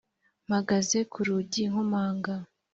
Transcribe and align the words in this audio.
mpagaze 0.47 0.99
ku 1.11 1.19
rugi 1.27 1.63
nkomanga 1.71 2.33